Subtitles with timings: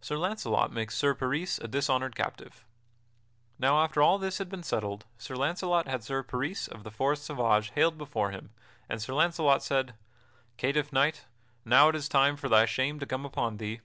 [0.00, 2.64] [Sidenote: Sir Launcelot makes Sir Peris a dishonored captive]
[3.58, 7.24] Now, after all this had been settled, Sir Launcelot had Sir Peris of the Forest
[7.24, 8.48] Sauvage haled before him,
[8.88, 9.94] and Sir Launcelot said:
[10.56, 11.26] "Catiff Knight,
[11.66, 13.80] now is it time for thy shame to come upon thee."